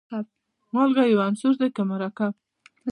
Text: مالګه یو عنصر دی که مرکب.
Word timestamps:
مالګه 0.73 1.03
یو 1.07 1.23
عنصر 1.27 1.53
دی 1.59 1.67
که 1.75 1.81
مرکب. 1.91 2.33